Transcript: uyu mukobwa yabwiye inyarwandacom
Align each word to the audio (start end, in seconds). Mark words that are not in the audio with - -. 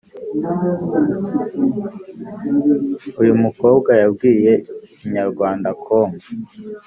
uyu 3.21 3.33
mukobwa 3.41 3.91
yabwiye 4.01 4.51
inyarwandacom 5.03 6.09